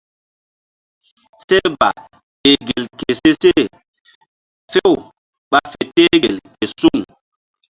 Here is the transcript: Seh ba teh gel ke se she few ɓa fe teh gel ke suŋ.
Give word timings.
Seh 1.47 1.67
ba 1.79 1.89
teh 2.41 2.57
gel 2.67 2.85
ke 2.99 3.09
se 3.19 3.29
she 3.41 3.51
few 4.71 4.91
ɓa 5.51 5.59
fe 5.71 5.81
teh 5.95 6.11
gel 6.21 6.35
ke 6.55 6.65
suŋ. 6.77 6.99